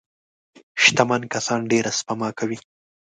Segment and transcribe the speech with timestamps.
[0.83, 2.57] شتمن کسان ډېره سپما کوي.